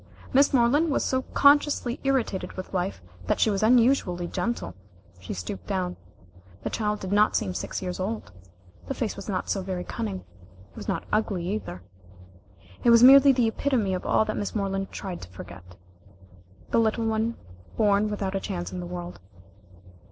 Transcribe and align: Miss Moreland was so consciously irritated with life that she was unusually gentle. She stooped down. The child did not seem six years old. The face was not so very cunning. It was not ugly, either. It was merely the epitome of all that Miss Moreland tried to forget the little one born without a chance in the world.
Miss 0.33 0.51
Moreland 0.51 0.89
was 0.89 1.05
so 1.05 1.21
consciously 1.35 1.99
irritated 2.03 2.53
with 2.53 2.73
life 2.73 3.03
that 3.27 3.39
she 3.39 3.51
was 3.51 3.61
unusually 3.61 4.25
gentle. 4.25 4.73
She 5.19 5.31
stooped 5.35 5.67
down. 5.67 5.95
The 6.63 6.71
child 6.71 6.99
did 7.01 7.11
not 7.11 7.35
seem 7.35 7.53
six 7.53 7.83
years 7.83 7.99
old. 7.99 8.31
The 8.87 8.95
face 8.95 9.15
was 9.15 9.29
not 9.29 9.47
so 9.47 9.61
very 9.61 9.83
cunning. 9.83 10.25
It 10.71 10.75
was 10.75 10.87
not 10.87 11.03
ugly, 11.11 11.47
either. 11.49 11.83
It 12.83 12.89
was 12.89 13.03
merely 13.03 13.31
the 13.31 13.47
epitome 13.47 13.93
of 13.93 14.03
all 14.03 14.25
that 14.25 14.37
Miss 14.37 14.55
Moreland 14.55 14.89
tried 14.91 15.21
to 15.21 15.29
forget 15.29 15.75
the 16.71 16.79
little 16.79 17.05
one 17.05 17.35
born 17.77 18.09
without 18.09 18.33
a 18.33 18.39
chance 18.39 18.71
in 18.71 18.79
the 18.79 18.87
world. 18.87 19.19